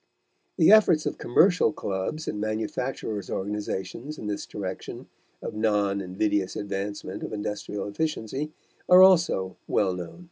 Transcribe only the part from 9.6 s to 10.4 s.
well know.